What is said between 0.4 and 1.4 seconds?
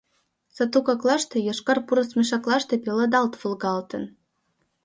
Сату коклаште